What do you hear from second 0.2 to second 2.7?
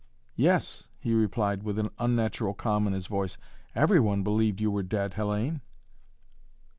"Yes," he replied with an unnatural